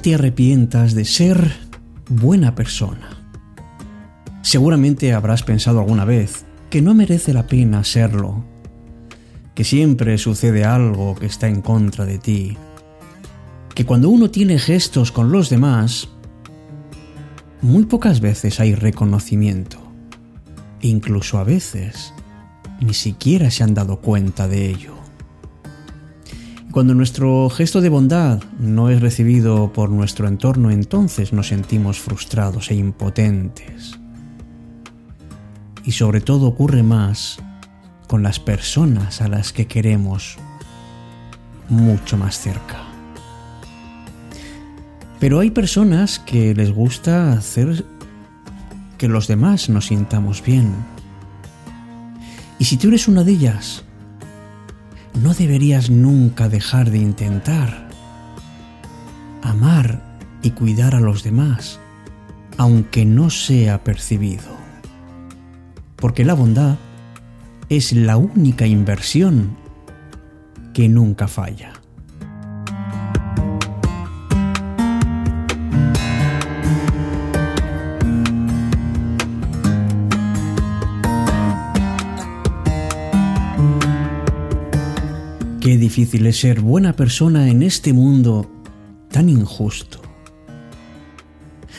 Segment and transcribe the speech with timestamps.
[0.00, 1.52] te arrepientas de ser
[2.08, 3.22] buena persona.
[4.42, 8.44] Seguramente habrás pensado alguna vez que no merece la pena serlo,
[9.54, 12.56] que siempre sucede algo que está en contra de ti,
[13.74, 16.08] que cuando uno tiene gestos con los demás,
[17.60, 19.78] muy pocas veces hay reconocimiento,
[20.80, 22.14] e incluso a veces
[22.80, 24.99] ni siquiera se han dado cuenta de ello.
[26.72, 32.70] Cuando nuestro gesto de bondad no es recibido por nuestro entorno, entonces nos sentimos frustrados
[32.70, 33.98] e impotentes.
[35.84, 37.40] Y sobre todo ocurre más
[38.06, 40.36] con las personas a las que queremos
[41.68, 42.84] mucho más cerca.
[45.18, 47.84] Pero hay personas que les gusta hacer
[48.96, 50.72] que los demás nos sintamos bien.
[52.60, 53.82] Y si tú eres una de ellas,
[55.14, 57.88] no deberías nunca dejar de intentar
[59.42, 60.00] amar
[60.42, 61.78] y cuidar a los demás,
[62.56, 64.58] aunque no sea percibido.
[65.96, 66.76] Porque la bondad
[67.68, 69.56] es la única inversión
[70.72, 71.79] que nunca falla.
[85.70, 88.50] Qué difícil es ser buena persona en este mundo
[89.08, 90.02] tan injusto.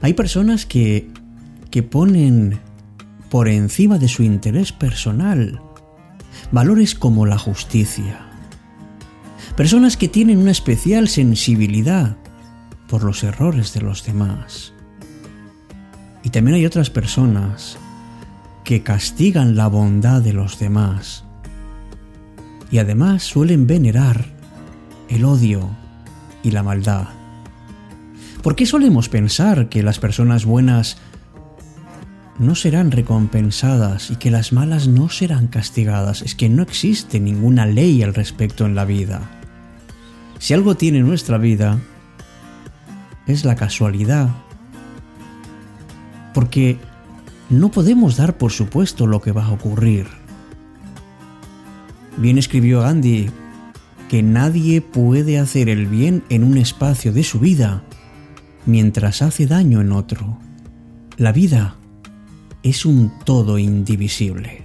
[0.00, 1.10] Hay personas que,
[1.70, 2.60] que ponen
[3.28, 5.60] por encima de su interés personal
[6.50, 8.20] valores como la justicia.
[9.54, 12.16] Personas que tienen una especial sensibilidad
[12.88, 14.72] por los errores de los demás.
[16.22, 17.76] Y también hay otras personas
[18.64, 21.23] que castigan la bondad de los demás
[22.70, 24.26] y además suelen venerar
[25.08, 25.70] el odio
[26.42, 27.08] y la maldad.
[28.42, 30.98] ¿Por qué solemos pensar que las personas buenas
[32.38, 36.20] no serán recompensadas y que las malas no serán castigadas?
[36.20, 39.22] Es que no existe ninguna ley al respecto en la vida.
[40.38, 41.78] Si algo tiene nuestra vida,
[43.26, 44.28] es la casualidad.
[46.34, 46.78] Porque
[47.48, 50.23] no podemos dar por supuesto lo que va a ocurrir.
[52.16, 53.28] Bien escribió Gandhi
[54.08, 57.82] que nadie puede hacer el bien en un espacio de su vida
[58.66, 60.38] mientras hace daño en otro.
[61.16, 61.76] La vida
[62.62, 64.63] es un todo indivisible.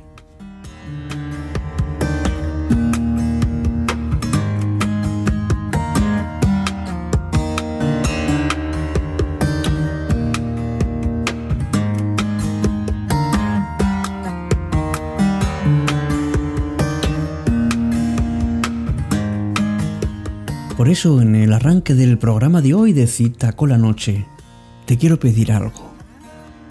[20.80, 24.26] Por eso, en el arranque del programa de hoy de Cita con la Noche,
[24.86, 25.92] te quiero pedir algo.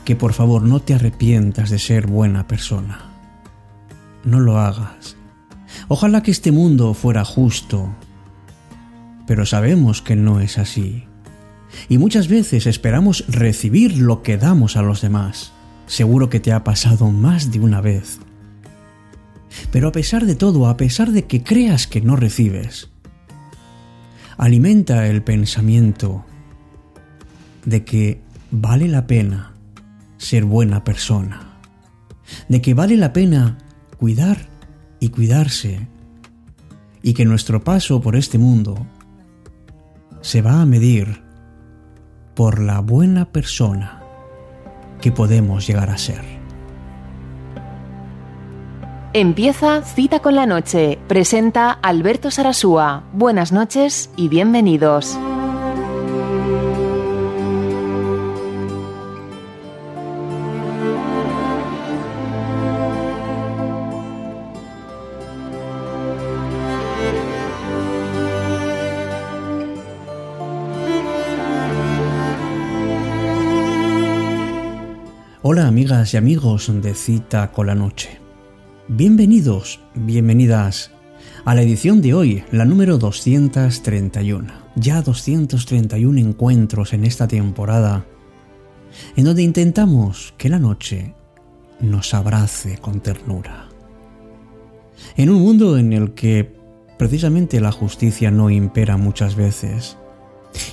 [0.07, 3.11] Que por favor no te arrepientas de ser buena persona.
[4.25, 5.19] No lo hagas.
[5.89, 7.95] Ojalá que este mundo fuera justo.
[9.27, 11.05] Pero sabemos que no es así.
[11.91, 15.53] Y muchas veces esperamos recibir lo que damos a los demás.
[15.87, 18.21] Seguro que te ha pasado más de una vez.
[19.71, 22.89] Pero a pesar de todo, a pesar de que creas que no recibes,
[24.39, 26.25] alimenta el pensamiento
[27.65, 29.53] de que vale la pena
[30.17, 31.59] ser buena persona,
[32.49, 33.59] de que vale la pena
[33.99, 34.39] cuidar
[35.01, 35.87] y cuidarse,
[37.03, 38.87] y que nuestro paso por este mundo
[40.21, 41.23] se va a medir
[42.35, 44.03] por la buena persona
[45.01, 46.38] que podemos llegar a ser.
[49.15, 50.99] Empieza Cita con la Noche.
[51.09, 53.05] Presenta Alberto Sarasúa.
[53.15, 55.19] Buenas noches y bienvenidos.
[75.41, 78.18] Hola amigas y amigos de Cita con la Noche.
[78.91, 80.91] Bienvenidos, bienvenidas
[81.45, 84.51] a la edición de hoy, la número 231.
[84.77, 88.07] Ya 231 encuentros en esta temporada,
[89.15, 91.13] en donde intentamos que la noche
[91.81, 93.69] nos abrace con ternura.
[95.19, 96.51] En un mundo en el que
[96.97, 99.99] precisamente la justicia no impera muchas veces,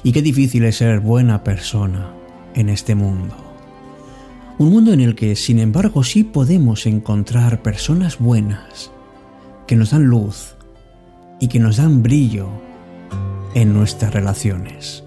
[0.04, 2.14] y qué difícil es ser buena persona
[2.54, 3.45] en este mundo.
[4.58, 8.90] Un mundo en el que, sin embargo, sí podemos encontrar personas buenas,
[9.68, 10.56] que nos dan luz
[11.42, 12.48] y que nos dan brillo
[13.54, 15.04] en nuestras relaciones.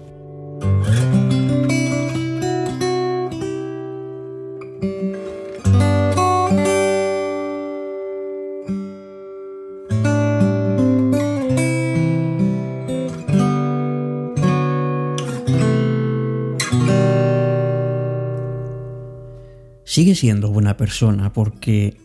[19.99, 21.97] Sigue siendo buena persona porque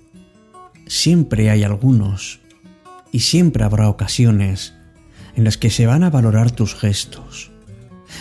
[0.88, 2.40] siempre hay algunos
[3.12, 4.74] y siempre habrá ocasiones
[5.36, 7.52] en las que se van a valorar tus gestos.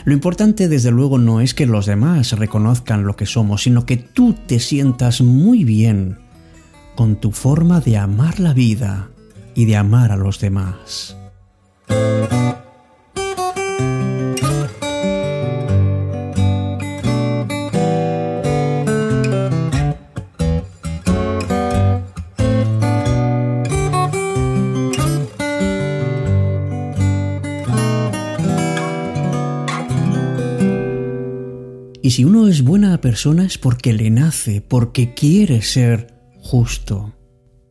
[0.06, 3.98] Lo importante desde luego no es que los demás reconozcan lo que somos, sino que
[3.98, 6.20] tú te sientas muy bien
[6.96, 9.10] con tu forma de amar la vida
[9.56, 11.18] y de amar a los demás.
[32.14, 37.12] Si uno es buena persona es porque le nace, porque quiere ser justo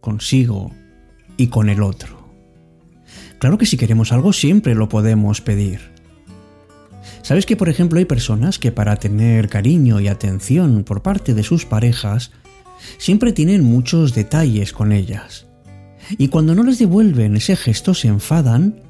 [0.01, 0.73] consigo
[1.37, 2.27] y con el otro.
[3.39, 5.93] Claro que si queremos algo siempre lo podemos pedir.
[7.23, 11.45] ¿Sabes que por ejemplo hay personas que para tener cariño y atención por parte de
[11.45, 12.33] sus parejas
[12.99, 15.47] siempre tienen muchos detalles con ellas?
[16.19, 18.83] Y cuando no les devuelven ese gesto se enfadan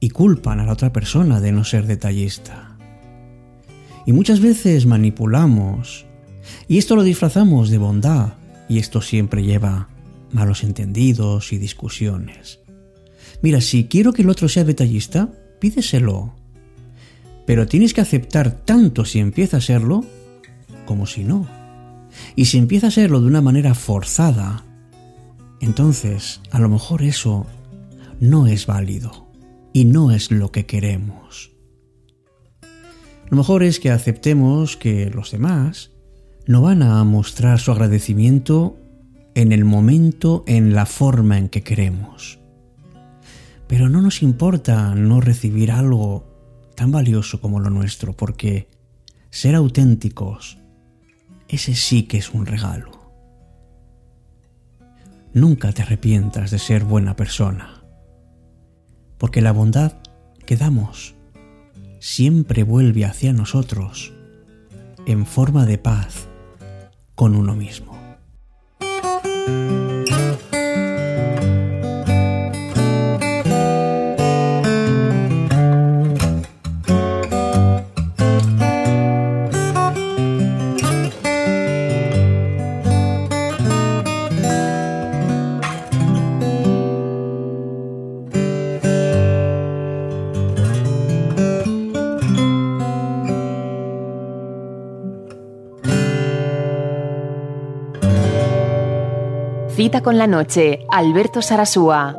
[0.00, 2.73] y culpan a la otra persona de no ser detallista.
[4.06, 6.06] Y muchas veces manipulamos.
[6.68, 8.34] Y esto lo disfrazamos de bondad.
[8.68, 9.88] Y esto siempre lleva
[10.32, 12.60] malos entendidos y discusiones.
[13.42, 15.30] Mira, si quiero que el otro sea detallista,
[15.60, 16.34] pídeselo.
[17.46, 20.04] Pero tienes que aceptar tanto si empieza a serlo
[20.86, 21.46] como si no.
[22.36, 24.64] Y si empieza a serlo de una manera forzada,
[25.60, 27.46] entonces a lo mejor eso
[28.20, 29.28] no es válido
[29.72, 31.53] y no es lo que queremos.
[33.30, 35.90] Lo mejor es que aceptemos que los demás
[36.46, 38.76] no van a mostrar su agradecimiento
[39.34, 42.38] en el momento, en la forma en que queremos.
[43.66, 46.24] Pero no nos importa no recibir algo
[46.74, 48.68] tan valioso como lo nuestro, porque
[49.30, 50.58] ser auténticos,
[51.48, 52.92] ese sí que es un regalo.
[55.32, 57.82] Nunca te arrepientas de ser buena persona,
[59.18, 59.94] porque la bondad
[60.46, 61.13] que damos
[62.04, 64.12] siempre vuelve hacia nosotros
[65.06, 66.28] en forma de paz
[67.14, 67.93] con uno mismo.
[99.74, 102.16] Cita con la noche, Alberto Sarasúa.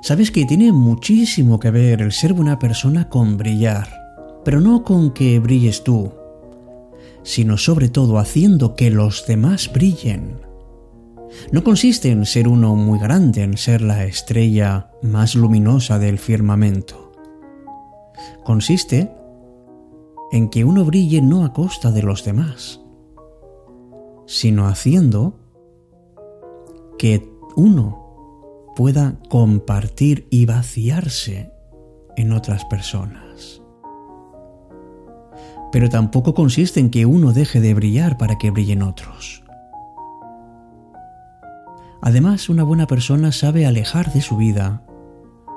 [0.00, 3.86] Sabes que tiene muchísimo que ver el ser buena persona con brillar,
[4.44, 6.12] pero no con que brilles tú,
[7.22, 10.40] sino sobre todo haciendo que los demás brillen.
[11.50, 17.12] No consiste en ser uno muy grande, en ser la estrella más luminosa del firmamento.
[18.44, 19.10] Consiste
[20.30, 22.80] en que uno brille no a costa de los demás,
[24.26, 25.38] sino haciendo
[26.98, 31.50] que uno pueda compartir y vaciarse
[32.16, 33.61] en otras personas
[35.72, 39.42] pero tampoco consiste en que uno deje de brillar para que brillen otros.
[42.02, 44.82] Además, una buena persona sabe alejar de su vida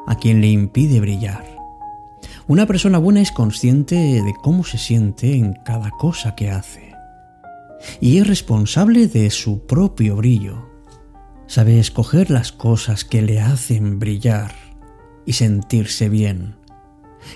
[0.07, 1.43] a quien le impide brillar.
[2.47, 6.93] Una persona buena es consciente de cómo se siente en cada cosa que hace
[7.99, 10.69] y es responsable de su propio brillo.
[11.47, 14.53] Sabe escoger las cosas que le hacen brillar
[15.25, 16.55] y sentirse bien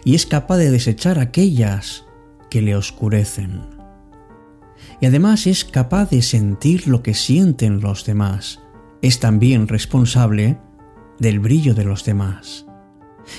[0.03, 2.05] y es capaz de desechar aquellas
[2.49, 3.61] que le oscurecen.
[5.01, 8.61] Y además es capaz de sentir lo que sienten los demás.
[9.01, 10.59] Es también responsable
[11.19, 12.65] del brillo de los demás.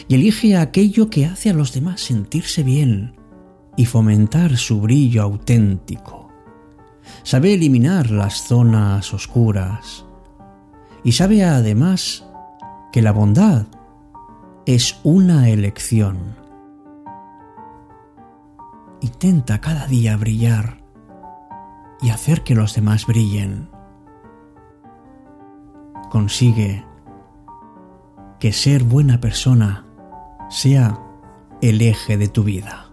[0.08, 3.16] Y elige aquello que hace a los demás sentirse bien
[3.76, 6.28] y fomentar su brillo auténtico.
[7.22, 10.04] Sabe eliminar las zonas oscuras.
[11.02, 12.24] Y sabe además
[12.92, 13.66] que la bondad
[14.66, 16.39] es una elección
[19.00, 20.82] Intenta cada día brillar
[22.02, 23.70] y hacer que los demás brillen.
[26.10, 26.84] Consigue
[28.38, 29.86] que ser buena persona
[30.48, 30.98] sea
[31.60, 32.89] el eje de tu vida.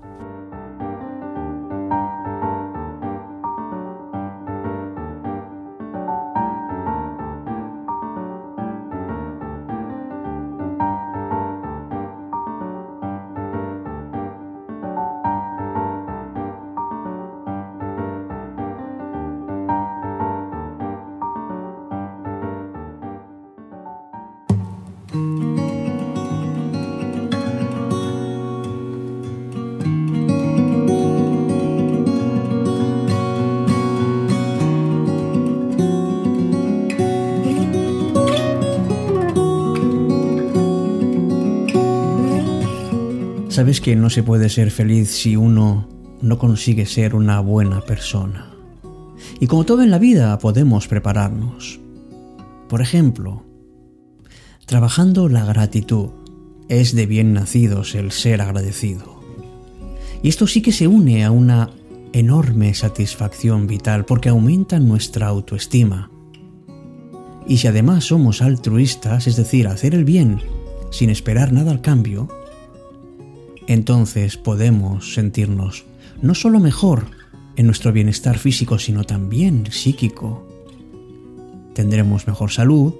[43.57, 45.89] Sabes que no se puede ser feliz si uno
[46.21, 48.51] no consigue ser una buena persona.
[49.39, 51.79] Y como todo en la vida podemos prepararnos.
[52.69, 53.47] Por ejemplo,
[54.67, 56.09] trabajando la gratitud.
[56.69, 59.23] Es de bien nacidos el ser agradecido.
[60.21, 61.71] Y esto sí que se une a una
[62.13, 66.11] enorme satisfacción vital porque aumenta nuestra autoestima.
[67.47, 70.41] Y si además somos altruistas, es decir, hacer el bien
[70.91, 72.29] sin esperar nada al cambio,
[73.67, 75.85] entonces podemos sentirnos
[76.21, 77.05] no solo mejor
[77.57, 80.47] en nuestro bienestar físico, sino también psíquico.
[81.73, 82.93] Tendremos mejor salud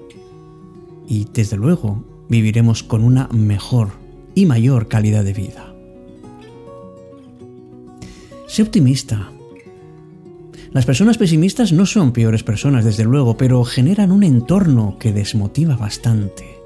[1.08, 3.90] y, desde luego, viviremos con una mejor
[4.34, 5.74] y mayor calidad de vida.
[8.46, 9.30] Sé optimista.
[10.72, 15.76] Las personas pesimistas no son peores personas, desde luego, pero generan un entorno que desmotiva
[15.76, 16.57] bastante.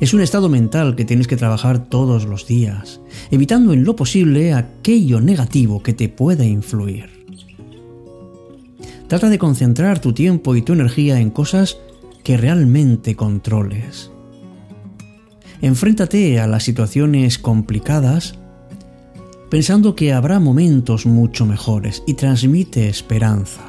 [0.00, 4.54] Es un estado mental que tienes que trabajar todos los días, evitando en lo posible
[4.54, 7.10] aquello negativo que te pueda influir.
[9.08, 11.76] Trata de concentrar tu tiempo y tu energía en cosas
[12.24, 14.10] que realmente controles.
[15.60, 18.38] Enfréntate a las situaciones complicadas
[19.50, 23.62] pensando que habrá momentos mucho mejores y transmite esperanza.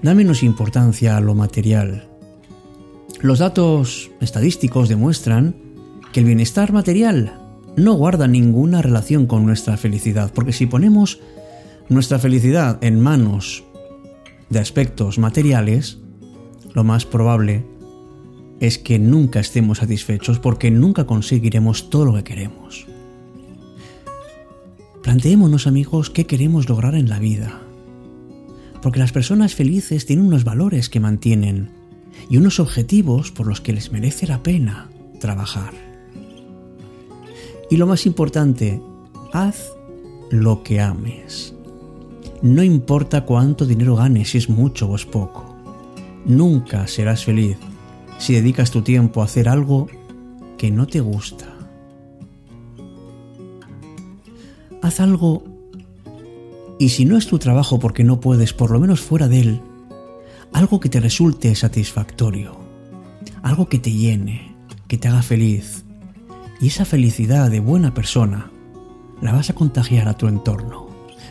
[0.00, 2.07] Da menos importancia a lo material.
[3.20, 5.56] Los datos estadísticos demuestran
[6.12, 7.40] que el bienestar material
[7.76, 11.18] no guarda ninguna relación con nuestra felicidad, porque si ponemos
[11.88, 13.64] nuestra felicidad en manos
[14.50, 15.98] de aspectos materiales,
[16.74, 17.64] lo más probable
[18.60, 22.86] es que nunca estemos satisfechos porque nunca conseguiremos todo lo que queremos.
[25.02, 27.62] Planteémonos amigos qué queremos lograr en la vida.
[28.80, 31.77] Porque las personas felices tienen unos valores que mantienen
[32.28, 34.88] y unos objetivos por los que les merece la pena
[35.20, 35.72] trabajar.
[37.70, 38.80] Y lo más importante,
[39.32, 39.72] haz
[40.30, 41.54] lo que ames.
[42.42, 45.56] No importa cuánto dinero ganes, si es mucho o es poco.
[46.24, 47.56] Nunca serás feliz
[48.18, 49.88] si dedicas tu tiempo a hacer algo
[50.56, 51.46] que no te gusta.
[54.82, 55.44] Haz algo
[56.78, 59.60] y si no es tu trabajo porque no puedes, por lo menos fuera de él,
[60.52, 62.58] algo que te resulte satisfactorio,
[63.42, 64.54] algo que te llene,
[64.86, 65.84] que te haga feliz.
[66.60, 68.50] Y esa felicidad de buena persona
[69.20, 70.88] la vas a contagiar a tu entorno.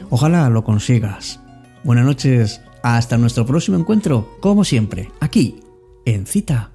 [0.10, 1.40] Ojalá lo consigas.
[1.84, 5.60] Buenas noches, hasta nuestro próximo encuentro, como siempre, aquí,
[6.06, 6.72] en cita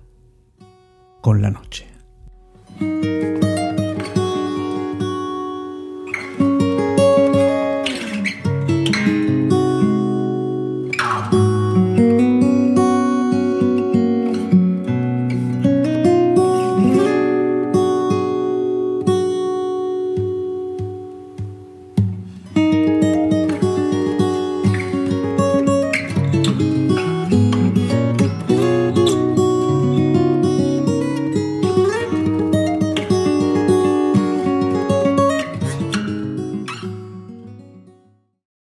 [1.21, 1.87] con la noche.